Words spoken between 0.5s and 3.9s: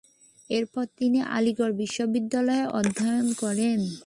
এরপর তিনি আলিগড় বিশ্ববিদ্যালয়ে অধ্যয়ন করেন।